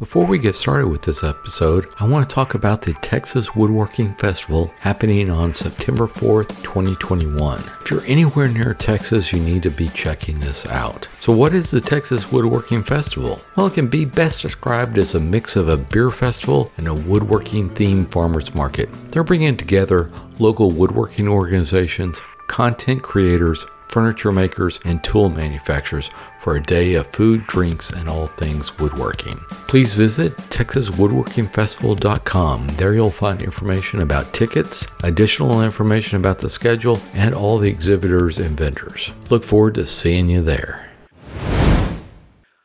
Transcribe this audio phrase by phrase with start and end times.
[0.00, 4.14] Before we get started with this episode, I want to talk about the Texas Woodworking
[4.14, 7.58] Festival happening on September 4th, 2021.
[7.58, 11.06] If you're anywhere near Texas, you need to be checking this out.
[11.20, 13.42] So, what is the Texas Woodworking Festival?
[13.56, 16.94] Well, it can be best described as a mix of a beer festival and a
[16.94, 18.88] woodworking themed farmers market.
[19.10, 26.62] They're bringing together local woodworking organizations, content creators, furniture makers, and tool manufacturers for a
[26.62, 29.36] day of food, drinks, and all things woodworking.
[29.68, 32.68] Please visit TexasWoodworkingFestival.com.
[32.68, 38.38] There you'll find information about tickets, additional information about the schedule, and all the exhibitors
[38.38, 39.12] and vendors.
[39.28, 40.86] Look forward to seeing you there.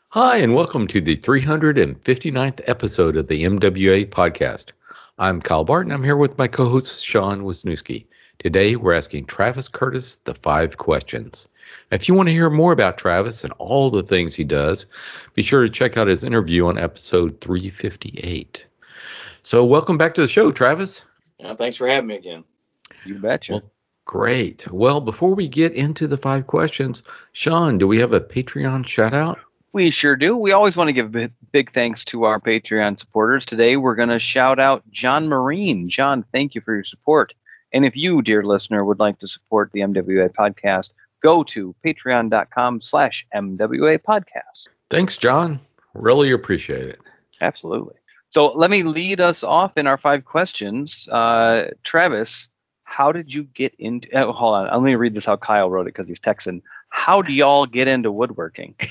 [0.10, 4.72] Hi, and welcome to the 359th episode of the MWA podcast.
[5.18, 5.92] I'm Kyle Barton.
[5.92, 8.06] I'm here with my co host, Sean Wisniewski.
[8.40, 11.50] Today, we're asking Travis Curtis the five questions.
[11.90, 14.86] If you want to hear more about Travis and all the things he does,
[15.34, 18.66] be sure to check out his interview on episode 358.
[19.42, 21.02] So, welcome back to the show, Travis.
[21.40, 22.44] Yeah, thanks for having me again.
[23.06, 23.54] You betcha.
[23.54, 23.72] Well,
[24.04, 24.70] great.
[24.72, 29.14] Well, before we get into the five questions, Sean, do we have a Patreon shout
[29.14, 29.40] out?
[29.72, 30.38] We sure do.
[30.38, 33.46] We always want to give big, big thanks to our Patreon supporters.
[33.46, 35.90] Today, we're going to shout out John Marine.
[35.90, 37.34] John, thank you for your support.
[37.76, 42.80] And if you, dear listener, would like to support the MWA podcast, go to patreon.com
[42.80, 44.70] slash MWA podcast.
[44.90, 45.60] Thanks, John.
[45.94, 47.00] Really appreciate it.
[47.42, 47.96] Absolutely.
[48.30, 51.10] So let me lead us off in our five questions.
[51.10, 52.48] Uh, Travis,
[52.86, 54.10] how did you get into?
[54.14, 56.62] Oh, hold on, let me read this how Kyle wrote it because he's Texan.
[56.96, 58.74] How do y'all get into woodworking?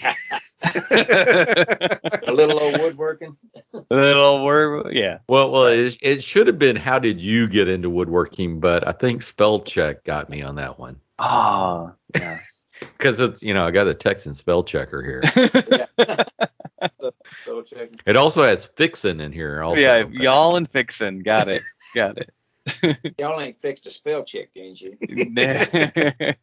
[0.63, 1.97] a
[2.29, 3.35] little old woodworking.
[3.73, 5.19] a little word, yeah.
[5.27, 8.93] Well, well, it, it should have been how did you get into woodworking, but I
[8.93, 11.01] think spell check got me on that one.
[11.19, 12.39] Ah, oh, yeah.
[12.99, 15.23] Because it's you know I got a Texan spell checker here.
[18.05, 19.63] it also has fixin in here.
[19.63, 19.81] Also.
[19.81, 21.23] Yeah, y'all and fixin.
[21.23, 21.63] Got it.
[21.95, 22.29] Got it.
[23.19, 24.97] Y'all ain't fixed a spell check, ain't you?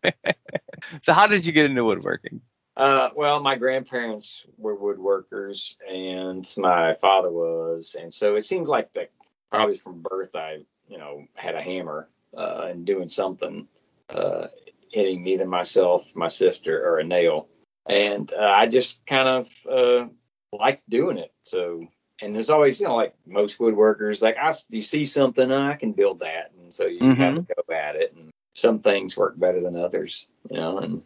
[1.03, 2.41] so how did you get into woodworking?
[2.75, 8.93] Uh, well, my grandparents were woodworkers, and my father was, and so it seemed like
[8.93, 9.11] that
[9.49, 13.67] probably from birth I, you know, had a hammer uh, and doing something,
[14.13, 14.47] uh,
[14.89, 17.49] hitting either myself, my sister, or a nail,
[17.87, 20.07] and uh, I just kind of uh,
[20.53, 21.33] liked doing it.
[21.43, 21.87] So,
[22.21, 25.93] and there's always, you know, like most woodworkers, like I, you see something, I can
[25.93, 27.21] build that, and so you mm-hmm.
[27.21, 31.01] have to go at it, and some things work better than others, you know, and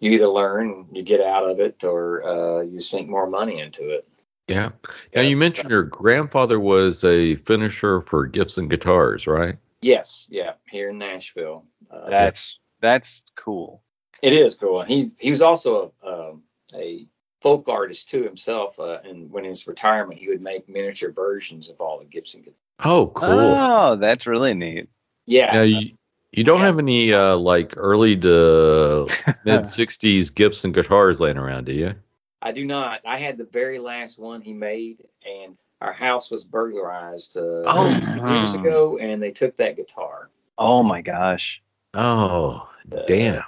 [0.00, 3.90] you either learn, you get out of it, or uh, you sink more money into
[3.90, 4.06] it.
[4.48, 4.70] Yeah.
[5.14, 9.56] Now you mentioned your grandfather was a finisher for Gibson guitars, right?
[9.80, 10.28] Yes.
[10.30, 10.52] Yeah.
[10.68, 11.64] Here in Nashville.
[11.90, 13.82] Uh, that's that's cool.
[14.22, 14.82] It is cool.
[14.82, 16.42] He's he was also a, um,
[16.74, 17.06] a
[17.44, 18.80] folk artist too himself.
[18.80, 22.56] Uh, and when his retirement, he would make miniature versions of all the Gibson guitars.
[22.82, 23.28] Oh, cool.
[23.28, 24.88] Oh, that's really neat.
[25.26, 25.52] Yeah.
[25.52, 25.90] Now, you,
[26.32, 26.66] you don't yeah.
[26.66, 29.06] have any uh, like early to
[29.44, 31.94] mid '60s Gibson guitars laying around, do you?
[32.40, 33.00] I do not.
[33.04, 38.36] I had the very last one he made, and our house was burglarized uh, oh.
[38.38, 40.30] years ago, and they took that guitar.
[40.56, 41.62] Oh my gosh!
[41.92, 43.42] Oh uh, damn!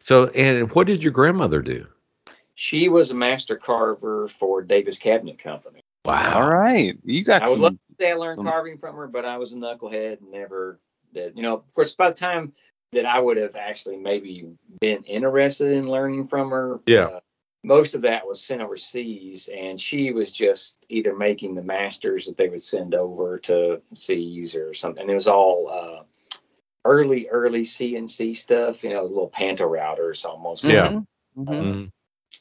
[0.00, 1.86] So, and what did your grandmother do?
[2.60, 5.80] She was a master carver for Davis Cabinet Company.
[6.04, 6.42] Wow!
[6.42, 7.40] All right, you got.
[7.40, 8.44] I some, would love to say I learned some...
[8.44, 10.78] carving from her, but I was a knucklehead and never
[11.14, 11.38] did.
[11.38, 12.52] you know of course by the time
[12.92, 14.46] that I would have actually maybe
[14.78, 16.80] been interested in learning from her.
[16.84, 17.04] Yeah.
[17.06, 17.20] Uh,
[17.64, 22.36] most of that was sent overseas, and she was just either making the masters that
[22.36, 25.00] they would send over to seas or something.
[25.00, 26.02] And it was all uh,
[26.84, 30.64] early, early CNC stuff, you know, little panto routers almost.
[30.64, 31.00] Yeah.
[31.38, 31.48] Mm-hmm.
[31.48, 31.92] Um,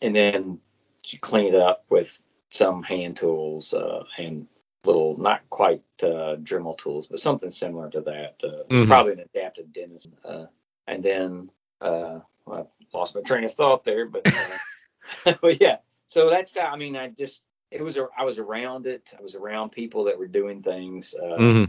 [0.01, 0.59] and then
[1.07, 2.19] you clean it up with
[2.49, 4.47] some hand tools uh, and
[4.85, 8.35] little, not quite uh, Dremel tools, but something similar to that.
[8.43, 8.89] Uh, it's mm-hmm.
[8.89, 10.07] probably an adapted dentist.
[10.23, 10.45] Uh,
[10.87, 11.49] and then
[11.81, 15.77] uh, well, I lost my train of thought there, but, uh, but yeah.
[16.07, 19.13] So that's how, I mean, I just it was a, I was around it.
[19.17, 21.63] I was around people that were doing things, uh, mm-hmm.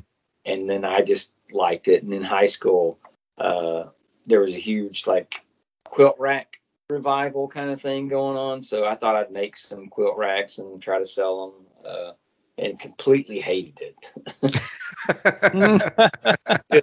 [0.47, 2.03] and then I just liked it.
[2.03, 2.99] And in high school,
[3.37, 3.85] uh,
[4.27, 5.45] there was a huge like
[5.85, 6.60] quilt rack
[6.91, 8.63] revival kind of thing going on.
[8.63, 11.67] So I thought I'd make some quilt racks and try to sell them.
[11.85, 12.13] Uh,
[12.61, 14.13] and completely hated it.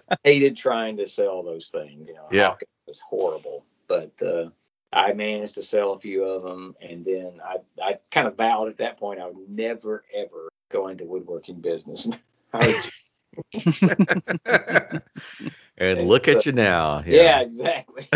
[0.24, 2.10] hated trying to sell those things.
[2.10, 3.64] You know, yeah, it was horrible.
[3.88, 4.50] But uh,
[4.92, 8.70] I managed to sell a few of them, and then I I kind of vowed
[8.70, 12.10] at that point I would never ever go into woodworking business.
[15.78, 17.04] and look at you now.
[17.06, 18.08] Yeah, yeah exactly.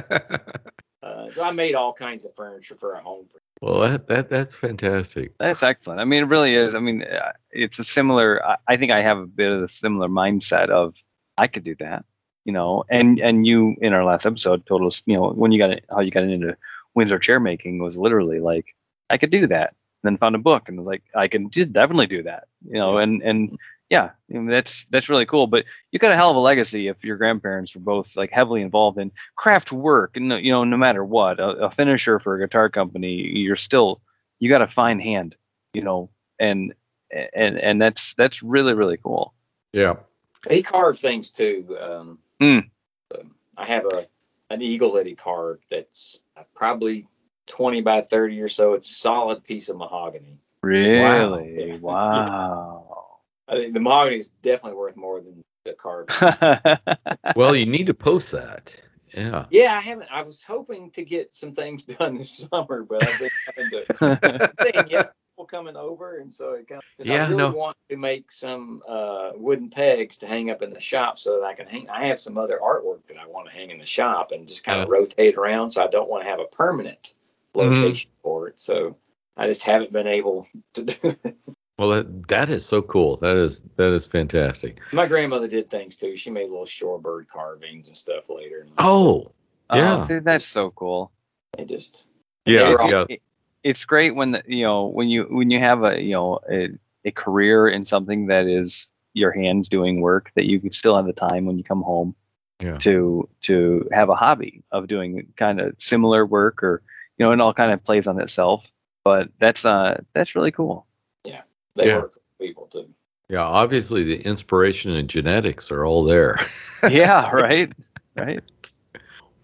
[1.00, 4.28] Uh, so I made all kinds of furniture for a home for Well, that, that
[4.28, 5.32] that's fantastic.
[5.38, 6.00] That's excellent.
[6.00, 6.74] I mean, it really is.
[6.74, 8.44] I mean, uh, it's a similar.
[8.44, 10.96] I- I think I have a bit of a similar mindset of
[11.38, 12.04] I could do that,
[12.44, 12.84] you know.
[12.90, 16.00] And and you in our last episode told us, you know, when you got how
[16.00, 16.56] you got into
[16.96, 18.66] Windsor chair making was literally like
[19.08, 19.74] I could do that.
[20.02, 22.74] And then found a book and was like I can d- definitely do that, you
[22.74, 22.98] know.
[22.98, 23.56] And and
[23.90, 25.46] yeah, I mean, that's that's really cool.
[25.46, 28.62] But you got a hell of a legacy if your grandparents were both like heavily
[28.62, 32.46] involved in craft work, and you know, no matter what, a, a finisher for a
[32.46, 34.00] guitar company, you're still
[34.38, 35.36] you got a fine hand,
[35.72, 36.74] you know, and
[37.10, 39.32] and and that's that's really really cool.
[39.72, 39.96] Yeah.
[40.48, 41.76] He carved things too.
[41.80, 44.06] Um, um, I have a
[44.50, 47.06] an eagle that he carved that's uh, probably
[47.48, 48.74] 20 by 30 or so.
[48.74, 50.38] It's solid piece of mahogany.
[50.62, 51.78] Really?
[51.78, 51.88] Wow.
[51.94, 52.87] Wow.
[53.48, 56.08] I think the mahogany is definitely worth more than the carving.
[57.36, 58.74] Well, you need to post that.
[59.14, 59.46] Yeah.
[59.50, 60.10] yeah, I haven't.
[60.12, 64.50] I was hoping to get some things done this summer, but I've been having to
[64.62, 65.04] thing, yeah,
[65.36, 67.50] people coming over, and so it kind of, Yeah, I really no.
[67.50, 71.46] want to make some uh, wooden pegs to hang up in the shop so that
[71.46, 71.88] I can hang.
[71.88, 74.64] I have some other artwork that I want to hang in the shop and just
[74.64, 75.70] kind of rotate around.
[75.70, 77.14] So I don't want to have a permanent
[77.54, 77.82] Mhm.
[77.82, 78.60] location for it.
[78.60, 78.96] So
[79.36, 80.94] I just haven't been able to do.
[81.24, 81.36] it.
[81.78, 83.16] Well, that, that is so cool.
[83.18, 84.78] That is that is fantastic.
[84.92, 86.16] My grandmother did things too.
[86.16, 88.62] She made little shorebird carvings and stuff later.
[88.62, 89.30] And Oh,
[89.72, 89.98] Yeah.
[89.98, 91.12] Oh, see, that's so cool.
[91.56, 92.08] it just
[92.46, 93.04] yeah, it's, yeah.
[93.08, 93.22] it-
[93.64, 96.68] it's great when the, you know when you when you have a you know a,
[97.04, 101.06] a career in something that is your hands doing work that you can still have
[101.06, 102.14] the time when you come home
[102.62, 102.78] Yeah.
[102.78, 106.82] to to have a hobby of doing kind of similar work or
[107.18, 108.70] you know it all kind of plays on itself
[109.04, 110.86] but that's uh that's really cool
[111.78, 111.98] they Yeah.
[111.98, 112.88] work with people too.
[113.28, 116.38] Yeah, obviously the inspiration and genetics are all there.
[116.88, 117.72] yeah right
[118.16, 118.42] right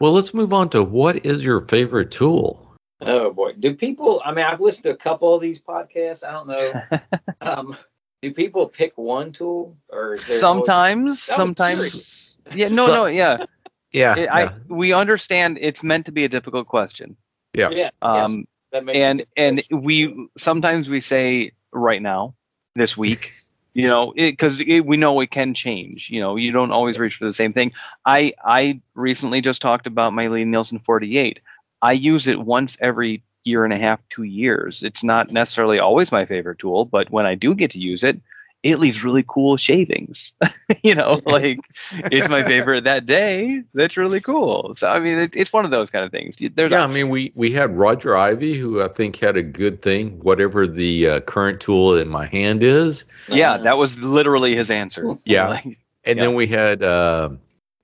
[0.01, 2.75] well, let's move on to what is your favorite tool?
[3.01, 4.21] Oh boy, do people?
[4.25, 6.25] I mean, I've listened to a couple of these podcasts.
[6.27, 7.01] I don't know.
[7.41, 7.77] um,
[8.23, 12.95] do people pick one tool or is there sometimes That was sometimes yeah no So-
[12.95, 13.37] no yeah
[13.93, 14.19] Yeah.
[14.19, 17.17] It- I we understand it's meant to be a difficult question
[17.55, 17.69] yeah.
[17.71, 17.91] Yeah.
[18.03, 22.35] um yes, that makes and and we sometimes we say right now
[22.77, 23.33] this week
[23.75, 27.27] you know because we know it can change you know you don't always reach for
[27.27, 27.73] the same thing.
[28.07, 31.41] I i recently just talked about my Lie-Nielsen 48
[31.83, 34.83] i use it once every year and a half two years.
[34.83, 38.21] It's not necessarily always my favorite tool but when i do get to use it
[38.65, 40.33] it leaves really cool shavings
[40.83, 41.59] you know like
[41.91, 45.71] it's my favorite that day that's really cool so i mean it, it's one of
[45.71, 48.89] those kind of things there's yeah, I mean, we we had Roger Ivy, who I
[48.89, 50.19] think had a good thing.
[50.21, 55.05] Whatever the uh, current tool in my hand is, Yeah, that was literally his answer.
[55.25, 55.49] Yeah.
[55.49, 55.65] Like,
[56.05, 56.25] and Yeah.
[56.25, 57.31] then we had uh,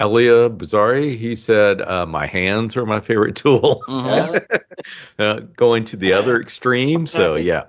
[0.01, 1.17] Elia Bizzarri.
[1.17, 4.61] He said, uh, "My hands are my favorite tool." mhm.
[5.19, 7.07] uh, going to the other extreme.
[7.07, 7.65] So yeah.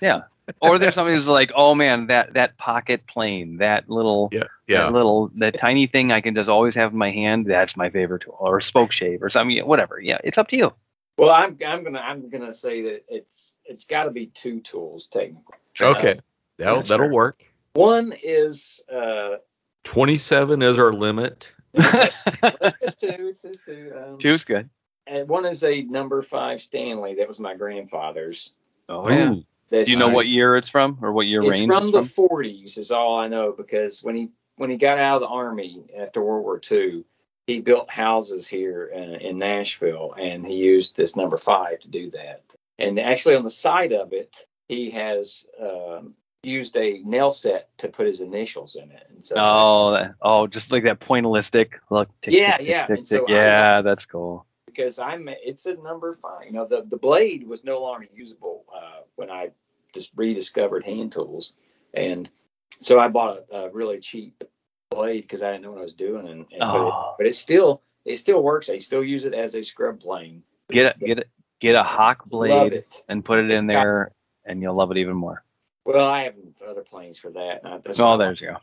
[0.00, 0.22] yeah,
[0.60, 4.50] Or there's somebody who's like, oh man, that that pocket plane, that little yeah, that
[4.68, 4.88] yeah.
[4.88, 8.22] little that tiny thing I can just always have in my hand, that's my favorite
[8.22, 8.36] tool.
[8.38, 9.58] Or a spoke shave or something.
[9.66, 10.00] Whatever.
[10.00, 10.72] Yeah, it's up to you.
[11.18, 15.08] Well, I'm I'm gonna I'm gonna say that it's it's got to be two tools
[15.08, 15.56] technically.
[15.80, 16.20] Okay,
[16.58, 17.12] that'll that'll fair.
[17.12, 17.42] work.
[17.74, 19.36] One is uh,
[19.84, 21.52] Twenty-seven is our limit.
[21.74, 23.92] it's two, it's just two.
[23.96, 24.68] Um, Two's good.
[25.06, 27.16] and one is a number five Stanley.
[27.16, 28.54] That was my grandfather's.
[28.88, 29.32] Oh yeah.
[29.32, 31.84] Ooh, That Do you know what year it's from or what year it's range from
[31.84, 35.16] it's from the 40s is all I know because when he when he got out
[35.16, 37.04] of the army after World War II,
[37.46, 42.10] he built houses here uh, in Nashville, and he used this number five to do
[42.12, 42.42] that.
[42.78, 44.36] And actually, on the side of it,
[44.68, 49.06] he has um, used a nail set to put his initials in it.
[49.10, 52.08] And so, Oh, that, oh, just like that pointillistic look.
[52.20, 53.34] Tick, Yeah, tick, yeah, tick, so tick.
[53.36, 54.46] I yeah, that's cool.
[54.66, 56.46] because I'm it's a number five.
[56.46, 58.55] You know, the the blade was no longer usable
[59.16, 59.50] when I
[59.94, 61.54] just rediscovered hand tools,
[61.92, 62.28] and
[62.70, 64.44] so I bought a, a really cheap
[64.90, 67.30] blade because I didn't know what I was doing, and, and it, Oh, but it
[67.30, 67.32] ah.
[67.32, 68.70] still it still works.
[68.70, 70.44] I still use it as a scrub plane.
[70.70, 71.24] get a, get a,
[71.60, 74.12] get a Hock blade and put it It's in there,
[74.44, 75.42] and you'll love it even more.
[75.84, 76.34] Well, I have
[76.66, 77.64] other planes for that.
[77.64, 78.58] and I- that's Oh, there's you go.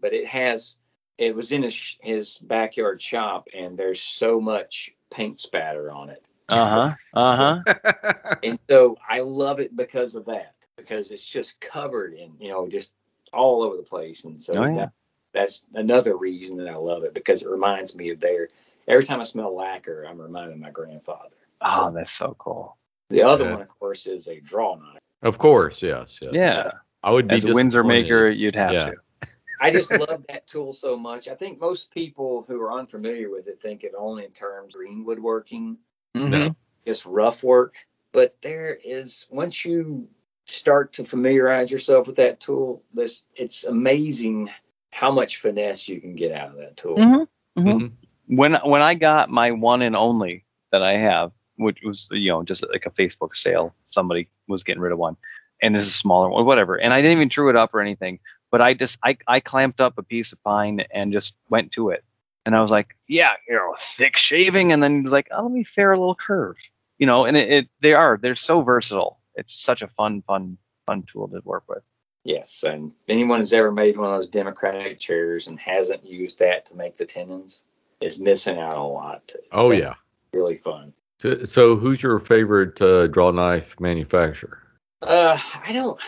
[0.00, 0.76] But it has
[1.16, 6.22] it was in his his backyard shop, and there's so much paint spatter on it.
[6.48, 7.20] Uh huh.
[7.20, 8.34] Uh huh.
[8.42, 12.68] and so I love it because of that, because it's just covered in, you know,
[12.68, 12.92] just
[13.32, 14.24] all over the place.
[14.24, 14.74] And so Oh, yeah.
[14.74, 14.92] that,
[15.32, 18.48] that's another reason that I love it because it reminds me of there.
[18.86, 21.34] Every time I smell lacquer, I'm reminded of my grandfather.
[21.60, 22.76] Oh, that's so cool.
[23.10, 23.52] The other Yeah.
[23.52, 24.98] one, of course, is a draw knife.
[25.22, 26.32] of course, yes, yes.
[26.34, 26.72] Yeah.
[27.02, 28.90] I would be As a Windsor maker, you'd have Yeah.
[28.90, 28.96] to.
[29.60, 31.28] I just love that tool so much.
[31.28, 34.80] I think most people who are unfamiliar with it think it only in terms of
[34.80, 35.78] green woodworking,
[36.14, 36.54] Mhm.
[36.86, 37.76] just rough work.
[38.12, 40.08] but there is once you
[40.46, 44.50] start to familiarize yourself with that tool, this it's amazing
[44.90, 46.96] how much finesse you can get out of that tool.
[46.96, 47.68] Mm-hmm.
[47.68, 48.36] Mm-hmm.
[48.36, 52.44] When when I got my one and only that I have, which was you know
[52.44, 55.16] just like a Facebook sale, somebody was getting rid of one,
[55.60, 57.80] and this is a smaller one, whatever, and I didn't even drew it up or
[57.80, 58.20] anything,
[58.52, 61.90] but I just I I clamped up a piece of pine and just went to
[61.90, 62.04] it,
[62.46, 65.42] and I was like, yeah, you know, thick shaving, and then he was like, oh,
[65.42, 66.56] let me fair a little curve,
[66.98, 69.20] you know, and it, it they are they're so versatile.
[69.34, 71.82] It's such a fun fun fun tool to work with.
[72.24, 76.66] Yes, and anyone who's ever made one of those democratic chairs and hasn't used that
[76.66, 77.64] to make the tenons
[78.00, 79.32] is missing out on a lot.
[79.52, 79.94] Oh yeah,
[80.32, 80.94] really fun.
[81.20, 84.60] So, so who's your favorite uh, draw knife manufacturer?
[85.00, 86.00] Uh, I don't.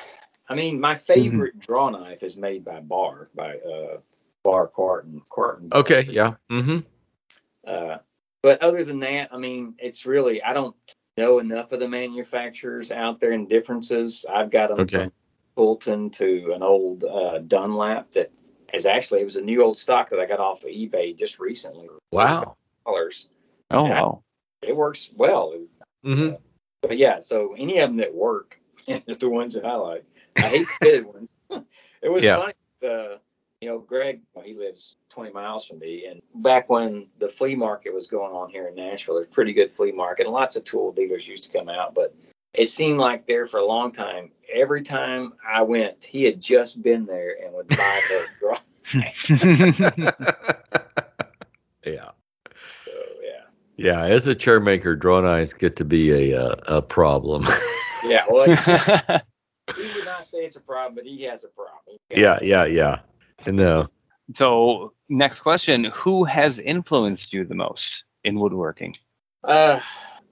[0.48, 1.72] I mean, my favorite mm-hmm.
[1.72, 3.98] draw knife is made by Barr by uh,
[4.46, 5.22] Barr Quarton.
[5.28, 5.70] Quarton.
[5.72, 6.06] Okay.
[6.08, 6.34] Yeah.
[6.48, 6.78] Mm-hmm.
[7.66, 7.96] Uh,
[8.44, 10.76] but other than that, I mean, it's really I don't
[11.16, 14.24] know enough of the manufacturers out there and differences.
[14.32, 14.96] I've got them okay.
[14.98, 15.12] from
[15.56, 18.30] Fulton to an old uh, Dunlap that
[18.72, 21.40] is actually it was a new old stock that I got off of eBay just
[21.40, 21.88] recently.
[22.12, 22.56] Wow.
[22.84, 23.28] Dollars.
[23.72, 24.22] Oh wow.
[24.62, 25.54] I, it works well.
[26.04, 26.34] Mm-hmm.
[26.34, 26.38] Uh,
[26.82, 30.04] but yeah, so any of them that work is the ones that I like.
[30.36, 31.28] I hate the fitted ones.
[32.00, 32.36] it was yeah.
[32.36, 32.52] funny.
[32.88, 33.16] Uh,
[33.60, 37.94] you know, Greg, he lives 20 miles from me, and back when the flea market
[37.94, 40.92] was going on here in Nashville, there's pretty good flea market, and lots of tool
[40.92, 41.94] dealers used to come out.
[41.94, 42.14] But
[42.52, 46.82] it seemed like there for a long time, every time I went, he had just
[46.82, 48.58] been there and would buy the draw.
[51.84, 52.10] yeah.
[52.84, 53.42] So, yeah.
[53.76, 57.46] Yeah, as a chair maker, draw knives get to be a a, a problem.
[58.04, 58.44] yeah, well,
[59.76, 61.96] he would not say it's a problem, but he has a problem.
[62.10, 63.00] Yeah, yeah, yeah.
[63.46, 63.88] No.
[64.34, 68.96] So, next question: Who has influenced you the most in woodworking?
[69.44, 69.80] Uh,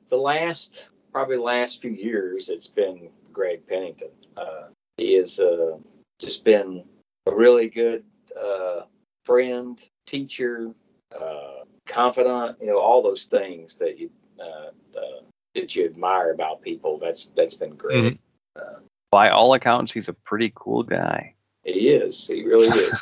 [0.09, 4.11] the last probably last few years, it's been Greg Pennington.
[4.37, 5.79] Uh, he has uh,
[6.21, 6.85] just been
[7.27, 8.05] a really good
[8.39, 8.83] uh,
[9.25, 10.73] friend, teacher,
[11.17, 12.59] uh, confidant.
[12.61, 15.23] You know, all those things that you uh, uh,
[15.55, 16.99] that you admire about people.
[16.99, 18.15] That's that's been great.
[18.59, 18.85] Mm-hmm.
[19.13, 21.35] By all accounts, he's a pretty cool guy.
[21.65, 22.27] He is.
[22.27, 22.93] He really is.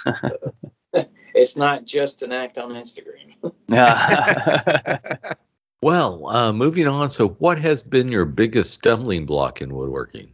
[1.34, 3.32] it's not just an act on Instagram.
[5.82, 7.10] Well, uh, moving on.
[7.10, 10.32] So, what has been your biggest stumbling block in woodworking?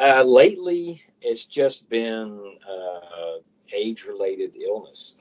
[0.00, 5.16] Uh, lately, it's just been uh, age-related illness.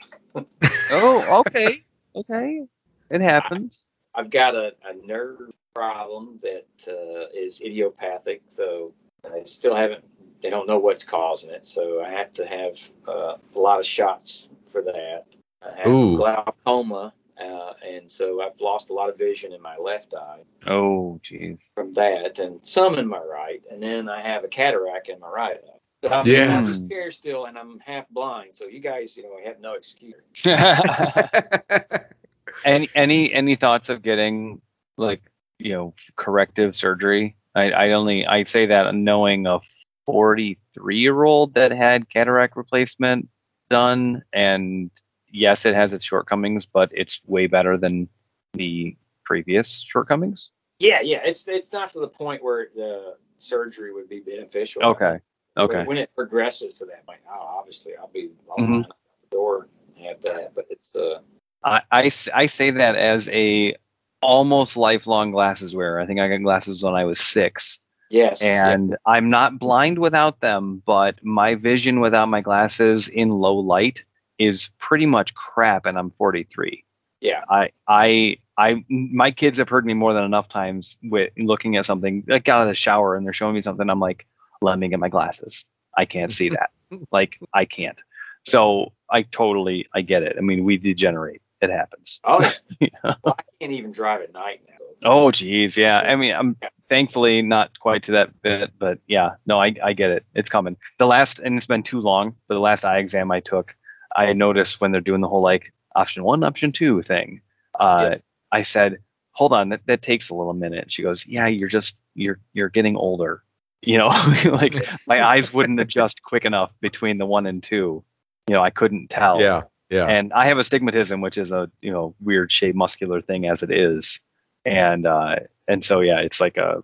[0.91, 1.83] oh, okay,
[2.15, 2.61] okay,
[3.09, 3.85] it happens.
[4.15, 8.93] I, have got a, a, nerve problem that uh, is idiopathic, so
[9.25, 10.05] I still haven't.
[10.43, 13.85] They don't know what's causing it, so I have to have uh, a lot of
[13.85, 15.23] shots for that.
[15.63, 16.17] I have Ooh.
[16.17, 20.43] glaucoma uh, and so I've lost a lot of vision in my left eye.
[20.67, 21.57] Oh, geez.
[21.75, 25.29] From that, and some in my right, and then I have a cataract in my
[25.29, 25.79] right eye.
[26.03, 26.57] So I'm, yeah.
[26.57, 28.55] I'm just scared still, and I'm half blind.
[28.55, 30.15] So you guys, you know, I have no excuse.
[32.65, 34.61] any any any thoughts of getting
[34.97, 35.21] like
[35.57, 37.35] you know corrective surgery?
[37.55, 39.59] I I only I say that knowing a
[40.05, 43.29] 43 year old that had cataract replacement
[43.69, 44.91] done and
[45.33, 48.07] yes, it has its shortcomings, but it's way better than
[48.53, 48.95] the
[49.25, 50.51] previous shortcomings.
[50.79, 54.83] Yeah, yeah, it's it's not to the point where the surgery would be beneficial.
[54.83, 55.19] Okay.
[55.55, 55.77] Okay.
[55.77, 58.81] When, when it progresses to that, like, oh, obviously, I'll be I'll mm-hmm.
[58.81, 58.87] the
[59.31, 61.19] door and have that, but it's uh.
[61.63, 63.75] I, I, I say that as a
[64.21, 65.99] almost lifelong glasses wearer.
[65.99, 67.79] I think I got glasses when I was six.
[68.13, 68.43] Yes.
[68.43, 68.95] And yeah.
[69.07, 74.03] I'm not blind without them, but my vision without my glasses in low light
[74.37, 76.83] is pretty much crap and I'm 43.
[77.21, 77.43] Yeah.
[77.49, 81.87] I I I my kids have heard me more than enough times with looking at
[81.87, 84.27] something like out of the shower and they're showing me something I'm like
[84.61, 85.65] let me get my glasses.
[85.97, 86.69] I can't see that.
[87.11, 87.99] like I can't.
[88.45, 90.35] So I totally I get it.
[90.37, 91.41] I mean we degenerate.
[91.63, 92.19] It happens.
[92.25, 92.87] Oh yeah.
[93.23, 94.85] well, I can't even drive at night now.
[95.03, 95.99] Oh geez, yeah.
[95.99, 96.57] I mean I'm
[96.89, 100.25] thankfully not quite to that bit, but yeah, no, I I get it.
[100.35, 100.77] It's coming.
[100.99, 103.75] The last and it's been too long, but the last eye exam I took
[104.15, 107.41] I noticed when they're doing the whole like option one, option two thing.
[107.79, 108.17] Uh, yeah.
[108.51, 108.97] I said,
[109.31, 110.91] hold on, that, that takes a little minute.
[110.91, 113.43] She goes, yeah, you're just you're you're getting older.
[113.85, 114.07] You know,
[114.45, 114.75] like
[115.09, 118.01] my eyes wouldn't adjust quick enough between the one and two.
[118.47, 119.41] You know, I couldn't tell.
[119.41, 120.05] Yeah, yeah.
[120.05, 123.71] And I have astigmatism, which is a you know weird shaped muscular thing as it
[123.71, 124.19] is,
[124.65, 125.35] and uh,
[125.67, 126.83] and so yeah, it's like a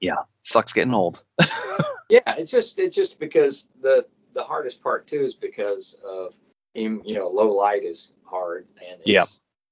[0.00, 1.22] yeah, sucks getting old.
[2.08, 6.36] yeah, it's just it's just because the the hardest part too is because of
[6.76, 9.24] you know, low light is hard, and yeah.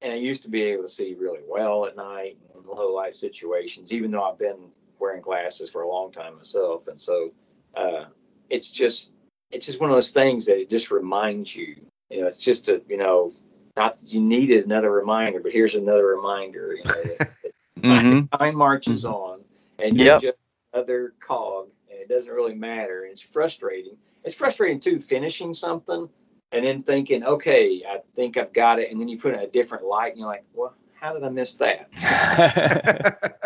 [0.03, 3.15] And I used to be able to see really well at night in low light
[3.15, 7.33] situations, even though I've been wearing glasses for a long time myself, and so
[7.77, 8.05] uh,
[8.49, 9.13] it's just
[9.51, 11.77] it's just one of those things that it just reminds you.
[12.15, 13.33] You know, it's just a you know,
[13.77, 16.75] not that you needed another reminder, but here's another reminder.
[16.75, 17.17] You know,
[17.83, 18.37] Mm-hmm.
[18.37, 19.41] time marches on,
[19.79, 20.23] and Yep.
[20.23, 20.39] you're just
[20.73, 23.03] another cog, and it doesn't really matter.
[23.03, 23.97] And it's frustrating.
[24.23, 26.09] It's frustrating too, finishing something
[26.53, 29.49] and then thinking, okay, I think I've got it, and then you put in a
[29.49, 31.89] different light, and you're like, well, how did I miss that?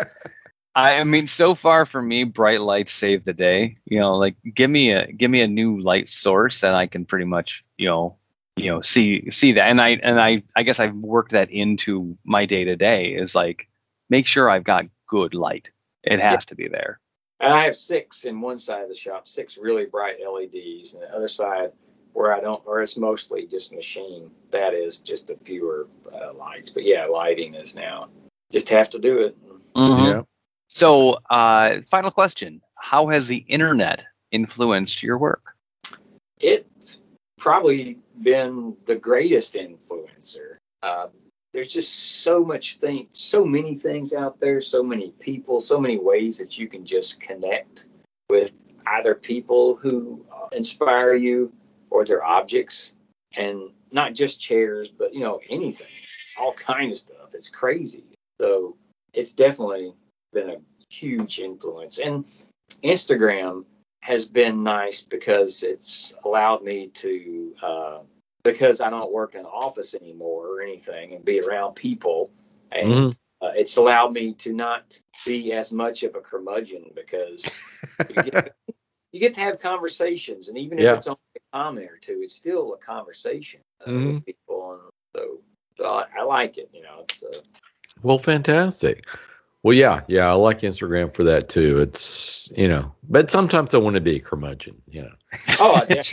[0.75, 3.79] I mean, so far for me, bright lights save the day.
[3.85, 7.05] You know, like give me a give me a new light source, and I can
[7.05, 8.17] pretty much you know
[8.59, 9.67] you know see see that.
[9.67, 13.35] And I and I I guess I've worked that into my day to day is
[13.35, 13.67] like
[14.09, 15.71] make sure I've got good light.
[16.03, 16.99] It has to be there.
[17.39, 21.03] And I have six in one side of the shop, six really bright LEDs, and
[21.03, 21.71] the other side
[22.13, 24.31] where I don't, or it's mostly just machine.
[24.51, 26.69] That is just a fewer uh, lights.
[26.69, 28.09] But yeah, lighting is now
[28.51, 29.37] just have to do it.
[29.75, 30.23] Yeah.
[30.67, 35.55] So, uh, final question: How has the internet influenced your work?
[36.39, 36.68] It's
[37.39, 40.57] probably been the greatest influencer.
[40.83, 41.07] Uh,
[41.53, 45.97] there's just so much thing, so many things out there, so many people, so many
[45.97, 47.87] ways that you can just connect
[48.29, 48.53] with
[48.85, 51.51] either people who uh, inspire you
[51.89, 52.93] or their objects,
[53.35, 55.87] and not just chairs, but you know anything,
[56.39, 57.33] all kinds of stuff.
[57.33, 58.03] It's crazy.
[58.39, 58.77] So
[59.13, 59.93] it's definitely
[60.33, 60.57] been a
[60.91, 62.25] huge influence, and
[62.83, 63.65] Instagram
[64.01, 67.99] has been nice because it's allowed me to uh,
[68.43, 72.31] because I don't work in an office anymore or anything and be around people
[72.71, 73.17] and Mhm.
[73.41, 77.61] uh, it's allowed me to not be as much of a curmudgeon because
[78.09, 78.55] you get,
[79.11, 80.93] you get to have conversations and even if Yeah.
[80.93, 84.15] it's only a comment or two it's still a conversation uh, Mhm.
[84.15, 84.81] with people and
[85.15, 85.41] so,
[85.77, 87.41] so I, I like it you know it's, uh,
[88.01, 89.05] Well, fantastic.
[89.61, 91.81] Well, yeah, yeah, I like Instagram for that too.
[91.81, 94.81] It's you know, but sometimes I want to be a curmudgeon.
[94.87, 95.11] You know.
[95.59, 96.03] oh yeah,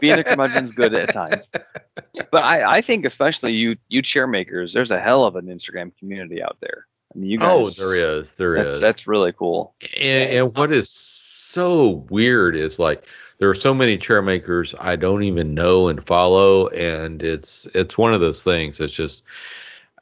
[0.00, 4.72] Being a curmudgeon's good at times, but I, I think especially you you chair makers,
[4.72, 6.86] there's a hell of an Instagram community out there.
[7.14, 8.80] I mean, you guys, Oh, there is, there that's, is.
[8.80, 9.74] That's really cool.
[9.96, 13.06] And, and what is so weird is like
[13.38, 17.96] there are so many chair makers I don't even know and follow, and it's it's
[17.96, 18.80] one of those things.
[18.80, 19.22] It's just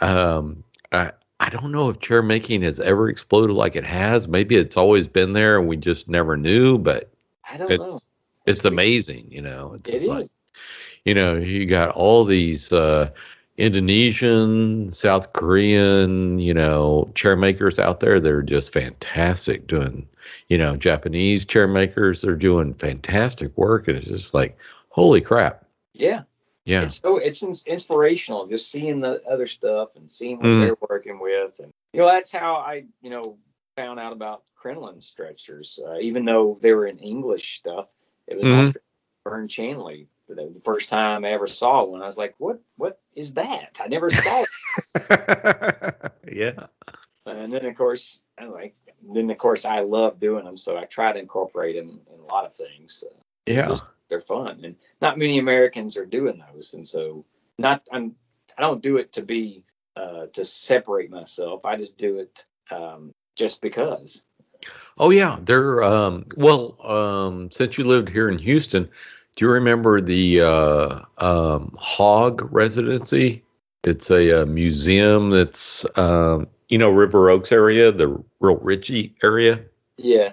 [0.01, 4.27] um, I I don't know if chair making has ever exploded like it has.
[4.27, 7.11] Maybe it's always been there and we just never knew, but
[7.49, 8.07] I don't know it's
[8.47, 9.31] it's amazing.
[9.31, 10.29] You know, it's It like
[11.05, 13.11] you know you got all these uh,
[13.57, 18.21] Indonesian, South Korean, you know, chair makers out there.
[18.21, 20.09] They're just fantastic doing,
[20.49, 22.23] you know, Japanese chair makers.
[22.23, 24.57] They're doing fantastic work, and it's just like,
[24.89, 26.23] holy crap, yeah
[26.67, 30.61] yeah, it's so it's ins- inspirational just seeing the other stuff and seeing what Mhm.
[30.61, 33.39] they're working with and you know that's how i you know
[33.77, 37.87] found out about crinoline stretchers uh, even though they were in english stuff
[38.27, 38.69] it was Mhm.
[38.69, 38.81] Oscar
[39.25, 42.99] Vern Chanley the, the first time i ever saw one i was like what what
[43.15, 46.67] is that i never saw it yeah,
[47.27, 50.85] and then of course i like then of course i love doing them so i
[50.85, 53.15] try to incorporate them in a lot of things uh,
[53.47, 53.69] yeah.
[53.69, 57.25] just- they're fun and not many americans are doing those and so
[57.59, 58.17] not i'm
[58.59, 59.65] i don't do it to be
[59.97, 64.23] uh to separate myself i just do it um just because
[64.99, 68.85] Oh yeah, they're um well, um since you lived here in Houston,
[69.37, 73.45] do you remember the uh um Hogg residency?
[73.85, 79.65] It's a, uh museum that's um you know River Oaks area, the real Ritchie area.
[79.99, 80.33] yeah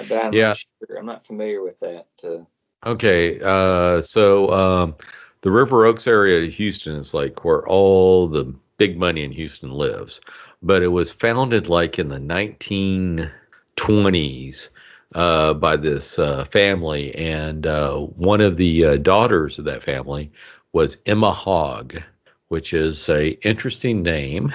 [0.00, 0.48] I'm Yeah.
[0.48, 0.98] not sure.
[0.98, 2.44] i'm not familiar with that uh,
[2.84, 4.94] Okay, uh so um
[5.42, 9.70] the River Oaks area of Houston is like where all the big money in Houston
[9.70, 10.20] lives.
[10.62, 14.68] But it was founded like in the 1920s
[15.14, 20.32] uh, by this uh, family, and uh, one of the uh, daughters of that family
[20.72, 22.02] was Ima Hogg,
[22.48, 24.52] which is a interesting name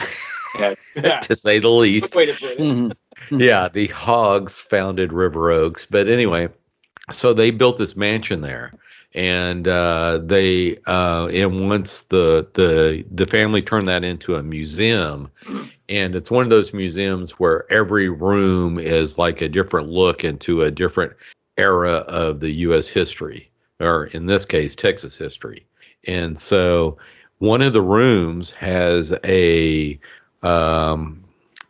[0.95, 2.15] yeah to say the least.
[2.15, 2.57] way to put
[3.39, 6.49] yeah, the Hoggs founded River Oaks, but anyway,
[7.11, 8.71] so they built this mansion there,
[9.13, 15.31] and uh, they uh, and once the the the family turned that into a museum,
[15.89, 20.61] and it's one of those museums where every room is like a different look into
[20.63, 21.13] a different
[21.57, 22.87] era of the U.S.
[22.87, 25.65] history, or in this case, Texas history,
[26.07, 26.97] and so
[27.39, 29.99] one of the rooms has a
[30.43, 31.23] um,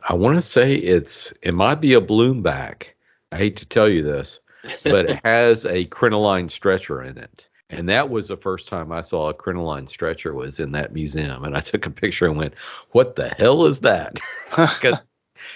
[0.07, 2.95] I want to say it's it might be a bloom back.
[3.31, 4.40] I hate to tell you this,
[4.83, 7.47] but it has a crinoline stretcher in it.
[7.69, 11.45] And that was the first time I saw a crinoline stretcher was in that museum.
[11.45, 12.55] And I took a picture and went,
[12.91, 14.19] "What the hell is that?"
[14.55, 15.03] Because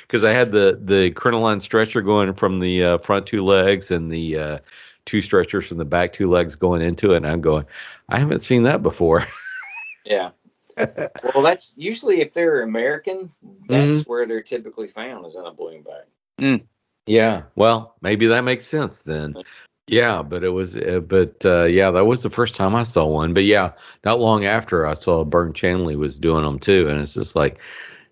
[0.02, 4.10] because I had the the crinoline stretcher going from the uh, front two legs and
[4.10, 4.60] the uh,
[5.06, 7.66] two stretchers from the back two legs going into it, and I'm going,
[8.08, 9.24] I haven't seen that before.
[10.06, 10.32] yeah.
[10.78, 13.32] well, that's usually if they're American,
[13.68, 14.10] that's mm-hmm.
[14.10, 16.08] where they're typically found is in a balloon back.
[16.40, 16.64] Mm.
[17.06, 17.44] Yeah.
[17.56, 19.36] Well, maybe that makes sense then.
[19.88, 23.06] Yeah, but it was, uh, but uh, yeah, that was the first time I saw
[23.06, 23.36] one.
[23.36, 27.14] But yeah, not long after I saw Burton Chanley was doing them too, and it's
[27.14, 27.60] just like,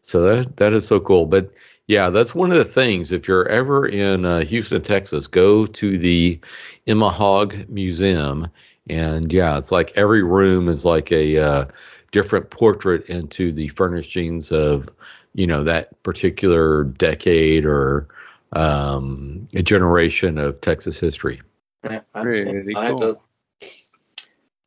[0.04, 1.26] so that that is so cool.
[1.26, 1.52] But
[1.88, 3.12] yeah, that's one of the things.
[3.12, 6.40] If you're ever in uh, Houston, Texas, go to the
[6.86, 8.50] Ima Hogg Museum,
[8.88, 11.66] and yeah, it's like every room is like a uh,
[12.12, 14.88] different portrait into the furnishings of
[15.34, 18.08] you know that particular decade or
[18.56, 21.42] um, a generation of Texas history.
[21.84, 23.22] Yeah, Pretty I, cool.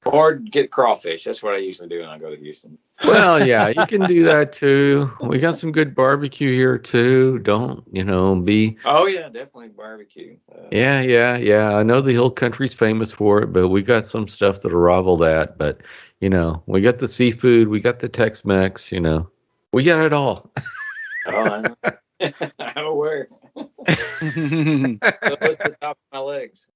[0.05, 1.25] or get crawfish.
[1.25, 2.79] That's what I usually do when I go to Houston.
[3.05, 5.13] Well, yeah, you can do that too.
[5.21, 7.39] We got some good barbecue here too.
[7.39, 8.35] Don't you know?
[8.37, 8.77] Be.
[8.85, 10.37] Oh yeah, definitely barbecue.
[10.51, 11.75] Uh, yeah, yeah, yeah.
[11.77, 15.19] I know the Hill Country's famous for it, but we got some stuff that'll rival
[15.19, 15.57] that.
[15.59, 15.83] But
[16.21, 18.93] you know, we got the seafood, we got the Tex-Mex.
[18.93, 19.31] You know,
[19.73, 20.51] we got it all.
[21.27, 21.63] oh,
[22.59, 23.29] I'm aware.
[23.87, 24.99] the
[25.81, 26.69] top of my legs.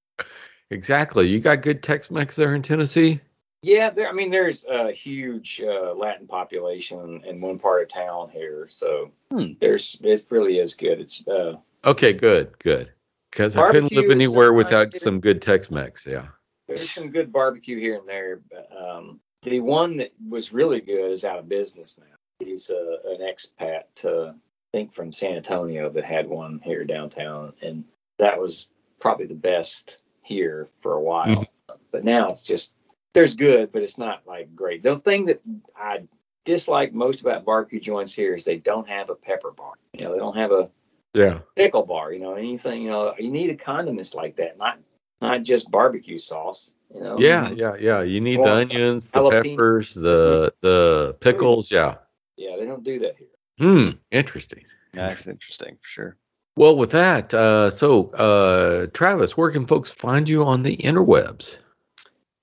[0.70, 1.28] Exactly.
[1.28, 3.20] You got good Tex-Mex there in Tennessee.
[3.62, 4.08] Yeah, there.
[4.08, 9.12] I mean, there's a huge uh, Latin population in one part of town here, so
[9.30, 9.52] hmm.
[9.60, 10.98] there's it really is good.
[10.98, 12.90] It's uh, okay, good, good.
[13.30, 16.06] Because I couldn't live anywhere without some good Tex-Mex.
[16.06, 16.28] Yeah,
[16.68, 18.40] there's some good barbecue here and there.
[18.50, 22.16] But, um, the one that was really good is out of business now.
[22.38, 24.32] He's uh, an expat, uh,
[24.72, 27.84] think from San Antonio, that had one here downtown, and
[28.18, 28.68] that was
[29.00, 31.26] probably the best here for a while.
[31.26, 31.74] Mm-hmm.
[31.90, 32.74] But now it's just
[33.14, 34.82] there's good, but it's not like great.
[34.82, 35.40] The thing that
[35.76, 36.04] I
[36.44, 39.74] dislike most about barbecue joints here is they don't have a pepper bar.
[39.92, 40.70] You know, they don't have a
[41.14, 42.12] yeah pickle bar.
[42.12, 42.82] You know, anything.
[42.82, 44.78] You know, you need a condiments like that, not
[45.20, 46.72] not just barbecue sauce.
[46.94, 47.18] You know.
[47.18, 48.02] Yeah, yeah, yeah.
[48.02, 49.42] You need well, the onions, the jalapeno.
[49.42, 51.70] peppers, the the pickles.
[51.70, 51.96] Yeah.
[52.36, 53.28] Yeah, they don't do that here.
[53.60, 53.90] Hmm.
[54.10, 54.64] Interesting.
[54.94, 56.16] Yeah, That's interesting for sure.
[56.56, 61.56] Well, with that, uh, so uh, Travis, where can folks find you on the interwebs?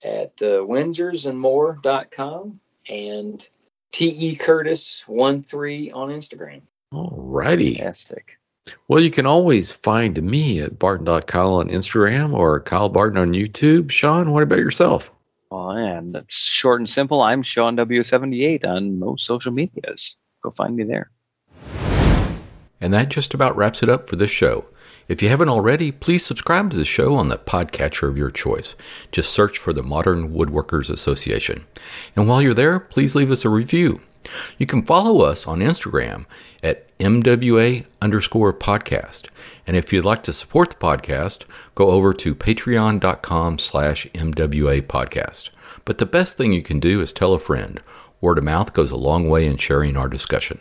[0.03, 3.49] At uh, windsorsandmore.com and
[3.91, 4.35] T.E.
[4.35, 6.61] Curtis 13 on Instagram.
[6.91, 7.75] All righty.
[7.75, 8.37] Fantastic.
[8.87, 13.91] Well, you can always find me at barton.kyle on Instagram or Kyle Barton on YouTube.
[13.91, 15.11] Sean, what about yourself?
[15.49, 17.21] Well, and it's short and simple.
[17.21, 20.15] I'm Sean W78 on most social medias.
[20.43, 21.11] Go find me there.
[22.79, 24.65] And that just about wraps it up for this show.
[25.07, 28.75] If you haven't already, please subscribe to the show on the podcatcher of your choice.
[29.11, 31.65] Just search for the Modern Woodworkers Association.
[32.15, 34.01] And while you're there, please leave us a review.
[34.57, 36.25] You can follow us on Instagram
[36.61, 39.27] at MWA underscore podcast.
[39.65, 41.45] And if you'd like to support the podcast,
[41.75, 45.49] go over to patreon.com slash MWA podcast.
[45.85, 47.79] But the best thing you can do is tell a friend.
[48.19, 50.59] Word of mouth goes a long way in sharing our discussion.